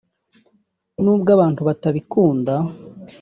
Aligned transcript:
nubwo 1.03 1.29
abantu 1.35 1.59
batabikunda 1.69 2.53